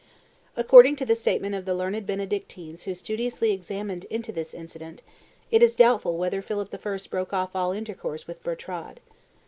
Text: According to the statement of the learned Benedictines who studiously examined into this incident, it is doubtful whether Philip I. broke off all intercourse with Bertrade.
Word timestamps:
According 0.57 0.95
to 0.95 1.05
the 1.05 1.13
statement 1.15 1.53
of 1.53 1.65
the 1.65 1.75
learned 1.75 2.07
Benedictines 2.07 2.85
who 2.85 2.95
studiously 2.95 3.51
examined 3.51 4.05
into 4.05 4.31
this 4.31 4.51
incident, 4.55 5.03
it 5.51 5.61
is 5.61 5.75
doubtful 5.75 6.17
whether 6.17 6.41
Philip 6.41 6.73
I. 6.73 6.97
broke 7.07 7.33
off 7.33 7.55
all 7.55 7.71
intercourse 7.71 8.25
with 8.25 8.41
Bertrade. 8.41 8.99